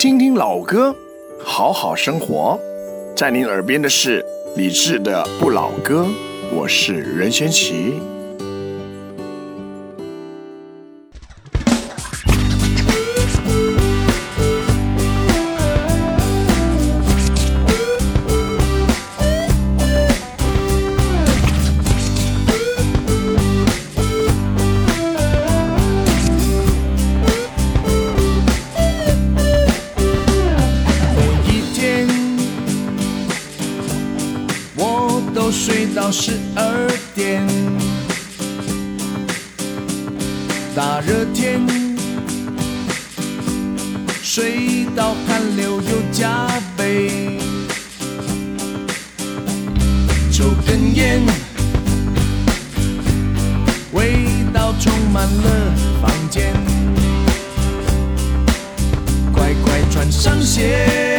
[0.00, 0.96] 听听老歌，
[1.44, 2.58] 好好生活。
[3.14, 4.24] 在您耳边的是
[4.56, 6.06] 李志的《不老歌》，
[6.56, 8.00] 我是任贤齐。
[44.40, 47.36] 睡到汗流又加倍，
[50.32, 51.20] 抽根烟，
[53.92, 56.54] 味道充满了房间，
[59.30, 61.09] 快快穿上鞋，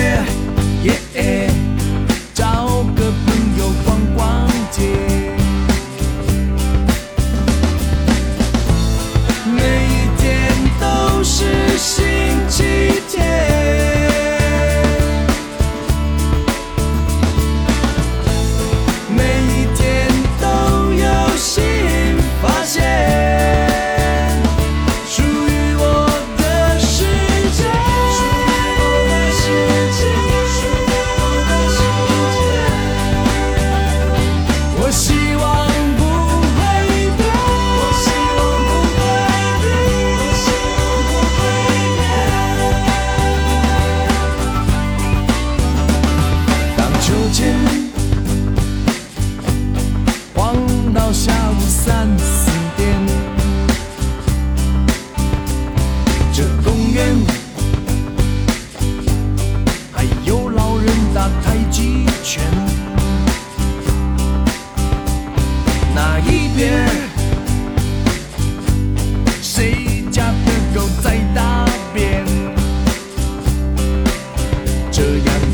[75.01, 75.50] 这样。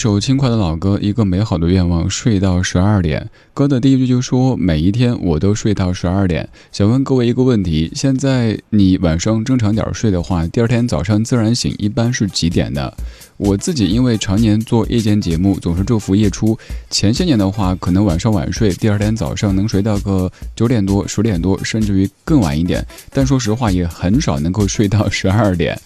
[0.00, 3.28] 首轻快的老歌，一个美好的愿望，睡到十二点。
[3.52, 12.90] 歌的第一句就说：“每一天我都睡到十二点。”想问各位一个问题：现在你晚上正常点睡的话，第二天早上自然醒，一般是几点呢？
[13.36, 16.58] 我自己因为常年做夜间节目，总是昼伏夜出。
[16.88, 22.82] 前些年的话，可能晚上晚睡，第二天早上能睡到个九点多、十点多，甚至于更晚一点。
[23.12, 25.78] 但说实话，也很少能够睡到十二点。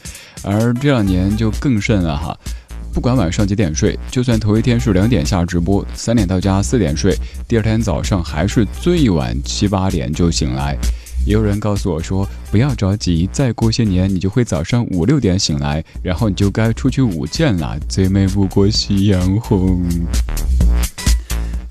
[0.44, 2.38] 而这两年就更甚了哈。
[2.94, 7.12] 不管晚上几点睡，就算头一天是两点下直播，三点到家，四点睡，
[7.48, 10.76] 第二天早上还是最晚七八点就醒来。
[11.26, 17.76] 也有人告诉我说，不要着急，再过些年你就会早上五六点醒来，然后你就该出去舞剑了。
[17.88, 19.82] 最美不过夕阳红。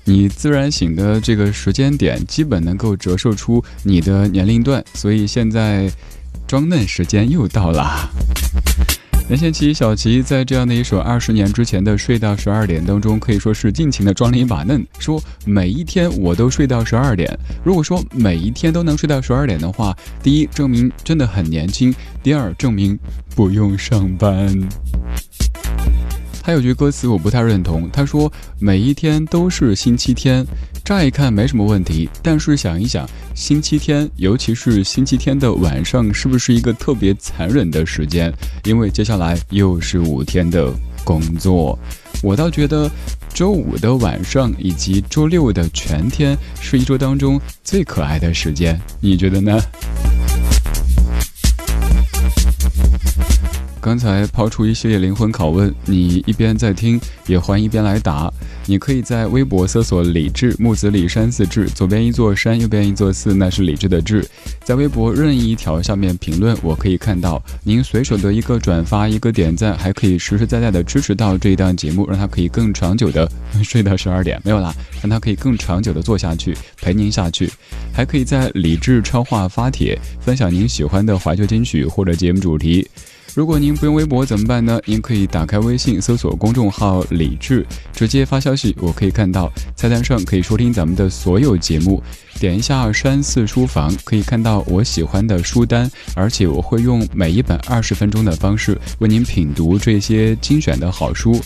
[0.04, 5.90] 你自然醒的这个时间点，基本能够折射出你的年龄段，所以现在。
[6.46, 8.10] 装嫩时间又到了。
[9.26, 17.34] 任贤齐、小齐在这样的一首二十年之前的《睡到十二点》当中，可以说是尽情的装了一把嫩，说每一天我都睡到十二点。
[17.64, 22.98] 如果说每一天都能睡到十二点的话，第一证明真的很年轻，第二证明
[23.34, 24.54] 不用上班。
[26.42, 30.44] 还有句歌词我不太认同，他说每一天都是星期天。
[30.84, 38.30] 乍一看没什么问题，但是想一想，星期天，尤其是星期天的晚上，是不是一个特别残忍的时间？
[38.64, 40.70] 因为接下来又是五天的
[41.02, 41.78] 工作。
[42.22, 42.90] 我倒觉得，
[43.32, 48.78] 周五的晚上以及周六的全天是一周当中最可爱的时间。
[49.00, 49.58] 你觉得呢？
[53.84, 58.32] 刚才抛出一系列灵魂拷问，你一边在听，也欢迎一边来答。
[58.64, 64.26] 你可以在微博搜索“李志木子李山寺志”，左边一座山，右边一座寺，那是李志的志。
[64.64, 73.30] 在微博任意一条下面评论，我可以看到您随手的一个转发、一个点赞，还可以实实在在的支持到这一档节目，让它可以更长久的
[73.62, 77.52] 睡到十二点，没有啦，让它可以更长久的做下去，陪您下去。
[77.92, 82.88] 还可以在李志超话发帖，分享您喜欢的怀旧金曲或者节目主题。
[83.34, 84.80] 如果您不用微博怎么办呢？
[84.84, 92.00] 您可以打开微信，搜索公众号“李智”，直接发消息，我可以看到菜单上可以收听咱们的所有节目。
[92.38, 101.40] 点一下山寺书房，可以看到我喜欢的书单，而且我会用每一本二十分钟的方式为您品读这些精选的好书。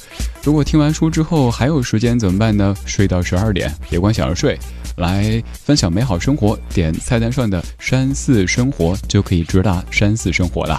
[0.44, 2.76] 如果听完书之后还有时间怎么办呢？
[2.84, 4.58] 睡到十二点，别光想着睡，
[4.98, 6.58] 来分享美好生活。
[6.74, 10.78] 点菜单上的山寺生活，就可以直达山寺生活了。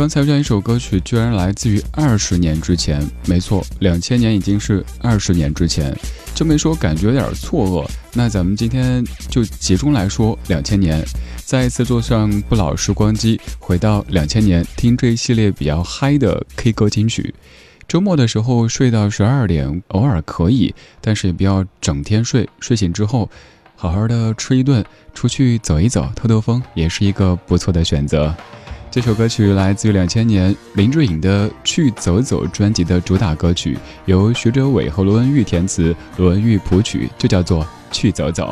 [0.00, 3.06] 刚才这样一首歌曲，居然来自于二十年之前。
[3.26, 5.94] 没错，两千年已经是二十年之前。
[6.34, 7.86] 这么一说，感觉有点错愕。
[8.14, 11.04] 那咱们今天就集中来说两千年，
[11.44, 17.34] 再一次坐上不老时光机，回到两千年，听这一系列比较嗨的 K 歌金曲。
[17.86, 22.48] 周末的时候睡到十二点，偶尔可以，但是也不要整天睡。
[22.58, 23.28] 睡醒之后，
[23.76, 24.82] 好好的吃一顿，
[25.12, 28.34] 出去走一走，透透风，也是一个不错的选择。
[28.92, 38.48] 这首歌曲来自于两千年林志颖的《去走走》专辑的主打歌曲，由徐哲伟和罗文玉填词，罗文玉谱曲，就叫做《去走走》。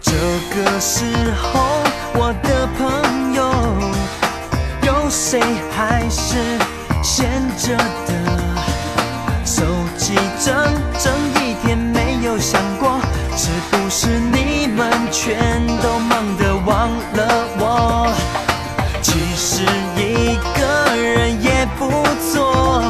[0.00, 0.12] 这
[0.54, 1.04] 个时
[1.36, 1.60] 候，
[2.14, 3.52] 我的朋友，
[4.86, 6.38] 有谁还是
[7.02, 7.28] 闲
[7.58, 8.15] 着的？
[13.76, 15.36] 不是你们全
[15.82, 18.10] 都忙得忘了我？
[19.02, 19.62] 其实
[19.96, 21.90] 一个人也不
[22.32, 22.82] 错，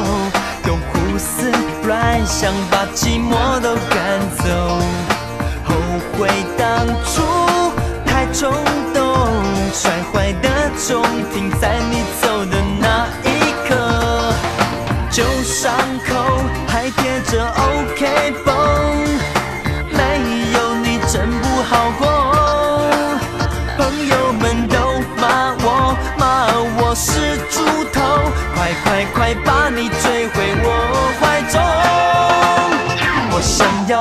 [0.65, 1.51] 用胡思
[1.85, 3.75] 乱想把寂寞都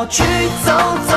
[0.08, 0.22] 去
[0.64, 0.72] 走
[1.08, 1.15] 走，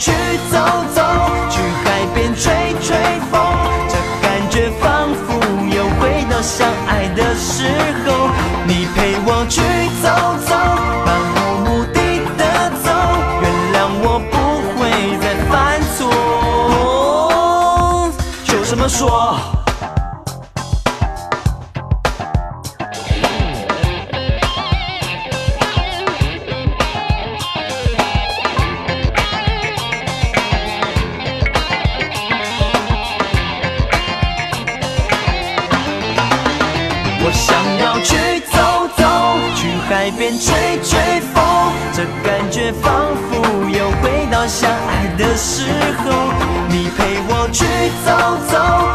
[0.00, 0.10] 去
[0.50, 0.56] 走
[0.94, 1.02] 走，
[1.50, 2.96] 去海边吹吹
[3.30, 3.38] 风，
[3.86, 5.38] 这感觉仿佛
[5.68, 7.68] 又回到相爱的时
[8.06, 8.09] 候，
[45.50, 45.64] 时
[46.04, 46.50] 候。
[46.72, 47.64] 你陪我去
[48.06, 48.10] 走
[48.46, 48.89] 走，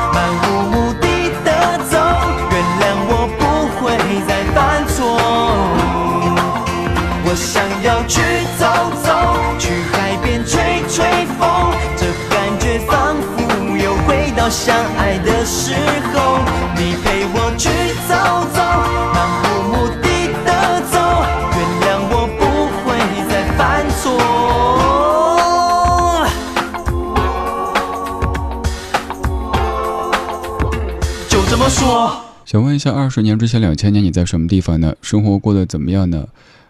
[32.55, 34.95] 想问一下，二十年之前，两千年你在什么地方呢？
[35.01, 36.25] 生活过得怎么样呢？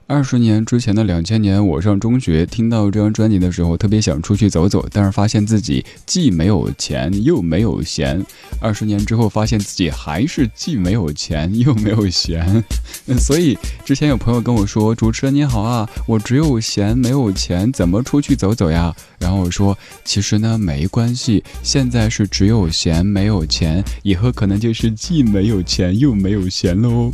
[0.08, 8.24] 二十年之前的两千年，我上中学，听到这张专辑的时候，特别想出去走走，但是发现自己既没有钱又没有闲。
[8.62, 12.64] 二十年之后，发现自己还是既没有钱又没有闲。
[13.18, 27.12] 所以之前有朋友跟我说：“主持人你好啊，我只有闲没有钱，怎么出去走走呀？”然后我说：“其实呢，没关系，现在是只有闲没有钱，以后可能就是既没有钱又没有闲喽。”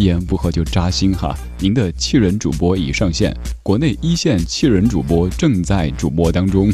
[0.00, 1.36] 一言不合就扎心哈！
[1.58, 6.72] 您的气人主播已上线，国内一线气人主播正在主播当中。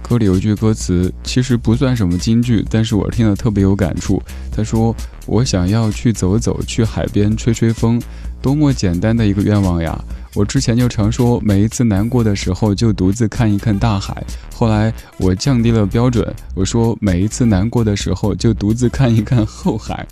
[0.00, 4.22] 歌里有一句歌词，其实不算什么金句，但是我听了特别有感触。
[4.52, 4.94] 他说
[5.26, 8.00] ：“我想要去走走，去海边吹吹风，
[8.40, 10.00] 多么简单的一个愿望呀！”
[10.34, 14.24] 我之前就常说，每一次难过的时候就独自看一看大海。
[14.54, 20.06] 后来我降低了标准，我说每一次难过的时候就独自看一看后海。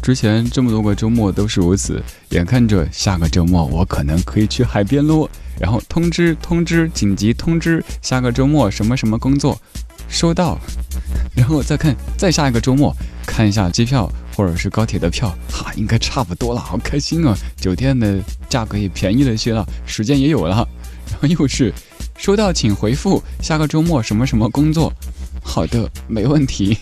[0.00, 5.28] 之前这么多个周末都是如此，眼看着下个周末我可能可以去海边喽。
[5.58, 9.60] 然后通知通知紧急通知，下个周末什么什么工作，
[10.08, 10.58] 收到。
[11.34, 12.96] 然后再看再下一个周末，
[13.26, 17.36] 看一下机票或者是高铁的票，哈，应该差不多了，好开心啊！
[17.56, 18.18] 酒店的
[18.48, 20.66] 价格也便宜了些了，时间也有了。
[21.10, 21.72] 然后又是
[22.16, 24.92] 收到，请回复下个周末什么什么工作。
[25.42, 26.78] 好的，没问题。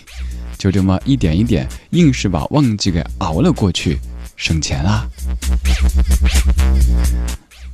[0.57, 3.97] 就这么一点一点，硬是把旺季给熬了过去，
[4.35, 5.07] 省钱啦！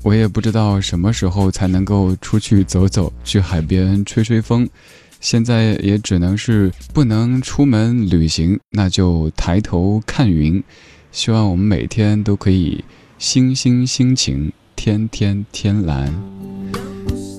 [0.03, 4.69] 我也不知道什么时候才能够出去走走，去海边吹吹风。
[5.25, 10.63] 现在也只能是不能出门旅行，那就抬头看云。
[11.11, 12.85] 希望我们每天都可以
[13.17, 16.13] 星星星晴，天天天蓝。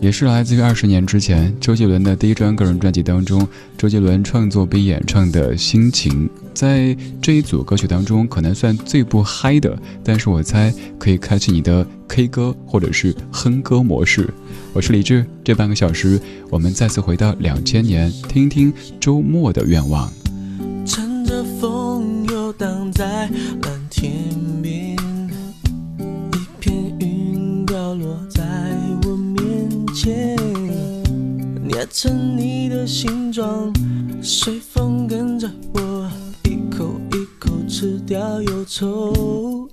[0.03, 3.47] 也是来自于二十年之前周杰伦的第一张个人专辑当中，
[3.79, 6.29] 周杰伦创作并演唱的《心情》。
[6.53, 14.29] 在这一组歌曲当中，可能算最不嗨的，但是我猜可以开启你的 K 歌或者是哼歌模式。
[14.77, 20.13] 我是李志，这半个小时我们再次回到两千年，听听周末的愿望。
[20.85, 23.27] 乘着风游荡在
[23.63, 24.13] 蓝天
[24.61, 24.95] 边，
[25.99, 28.45] 一片云掉落在
[29.05, 30.37] 我面前，
[31.67, 33.73] 捏成你的形状，
[34.21, 36.11] 随风跟着我，
[36.45, 39.71] 一口一口吃掉忧愁。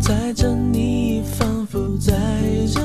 [0.00, 1.59] 载着你，仿
[2.00, 2.12] 在
[2.72, 2.80] 这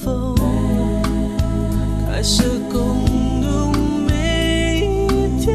[0.00, 0.34] 迎着风，
[2.06, 2.42] 开始
[2.72, 3.04] 共
[3.42, 3.72] 度
[4.06, 5.54] 每一天。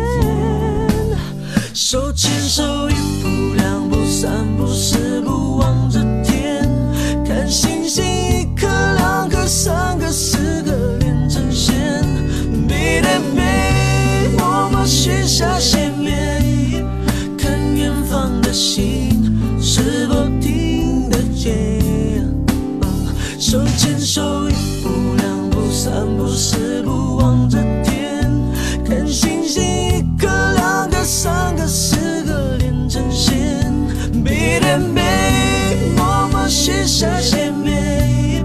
[1.73, 6.69] 手牵手，一步两步三步四步望着天，
[7.25, 11.75] 看星星一颗两颗三颗四颗连成线，
[12.67, 16.85] 背对背，默默许下心愿，
[17.37, 19.09] 看远方的星
[19.61, 20.15] 是否
[36.65, 38.43] 许下心愿，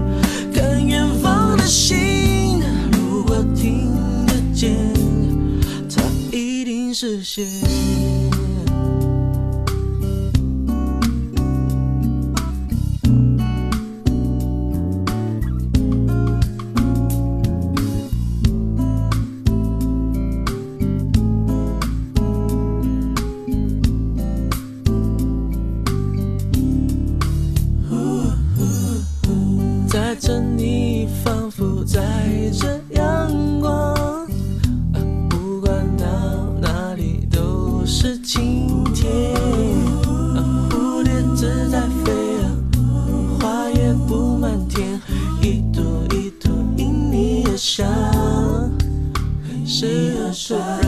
[0.53, 2.61] 看远方的星，
[2.91, 3.91] 如果听
[4.27, 4.77] 得见，
[5.89, 7.43] 它一定实现。
[50.33, 50.80] 转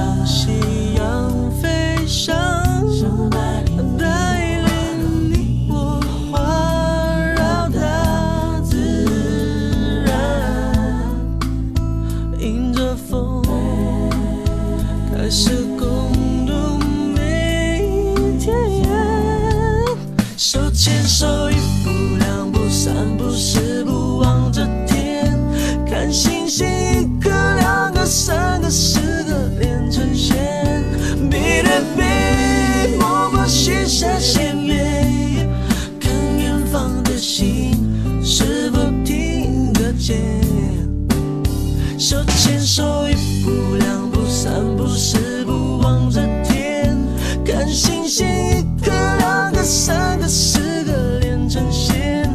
[42.06, 46.98] 手牵手一步两步三步四步望着天
[47.46, 52.30] 看星星一颗两颗三颗四颗连成线。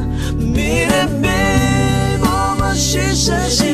[0.55, 1.29] 背对背
[2.19, 3.68] 默默许下心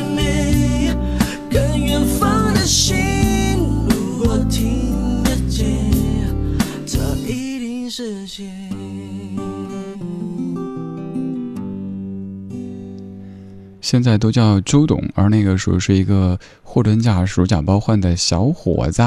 [13.95, 16.37] 现在都叫周董，而那个时候是一个。
[16.75, 19.00] 货真价实、假包换的小伙子，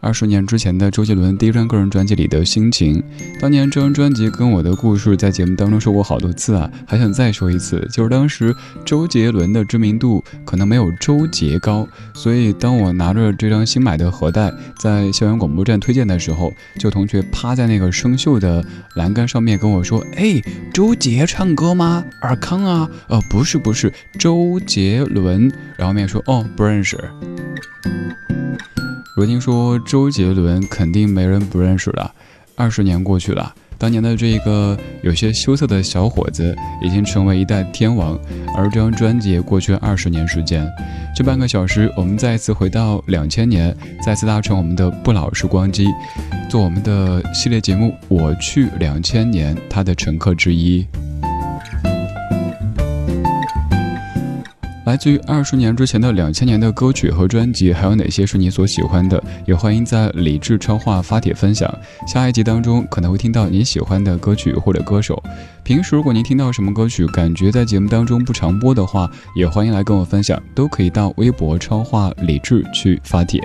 [0.00, 3.02] 二十年之前的周杰伦第一张个人专辑里的心情。
[3.38, 8.56] 当年这张专辑跟我的故事在节目当中说过好多次啊，还想再说一次，就是当时
[8.86, 20.40] 周杰伦的知名度可能没有周杰高，所以当我拿着这张新买的盒带在校园广播站推荐的时候，就同学趴在那个生锈的栏杆上面跟我说：“哎，
[20.72, 22.02] 周杰唱歌吗？
[22.22, 22.88] 尔康啊？
[23.08, 26.98] 呃，不是，不是周杰伦。”然后面说：“哦，不认识。”
[29.16, 32.10] 如今说周杰伦，肯定没人不认识了。
[32.56, 38.18] 二十年过去了，当年的这个有些羞涩的小伙子，已经成为一代天王。
[38.56, 40.66] 而这张专辑也过去二十年时间。
[41.16, 45.86] 这半个小时，我们再次回到两千年，再次搭乘我们的不老时光机，
[46.48, 50.86] 做我们的系列节目《我去两千年》，他的乘客之一。
[54.90, 59.22] 来自于二十年之前的两千年的歌曲和专辑，还有哪些是你所喜欢的？
[59.46, 61.72] 也欢迎在理智超话发帖分享。
[62.08, 65.22] 下一集当中可能会听到你喜欢的歌曲或者歌手。
[65.62, 73.40] 平时如果您听到什么歌曲，感觉在节目当中不常播的话，也欢迎来跟我分享，都可以到微博超话理智去发帖。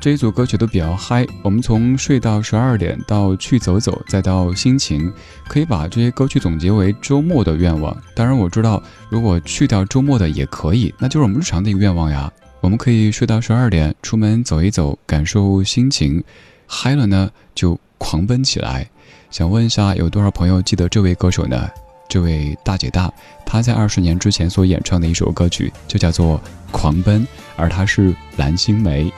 [0.00, 5.12] 这一组歌曲都比较嗨，我们从睡到十二点到去走走，再到心情，
[5.48, 7.96] 可以把这些歌曲总结为周末的愿望。
[8.14, 12.32] 当然我知道，如果去掉周末的也可以，那就是我们日常的一个愿望呀。
[12.60, 16.22] 我们可以睡到十二点，出门走一走，感受心情，
[16.66, 18.88] 嗨了呢就狂奔起来。
[19.32, 21.68] 想问一下，有多少朋友记得这位歌手呢？
[22.08, 23.12] 这位大姐大，
[23.44, 26.38] 她在二十年之前所演唱的一首歌曲就叫做
[26.70, 27.20] 《狂奔》，
[27.56, 29.12] 而她是蓝心湄。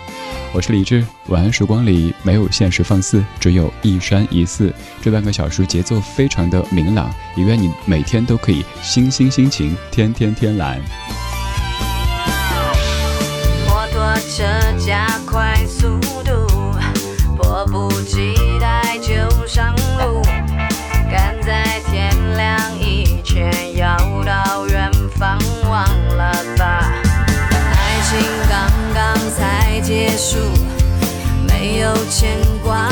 [0.53, 4.75] 我是李志，晚安时光里没有现实放肆，只有一山一寺。
[5.01, 10.81] 这半个小时节奏非常的明朗，也愿你每天都可以心心心情，天天天蓝。
[13.69, 14.45] 摩托车
[14.85, 16.33] 加快速度，
[17.37, 18.35] 迫不及
[30.21, 30.37] 束，
[31.49, 32.90] 没有牵挂。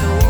[0.00, 0.29] 个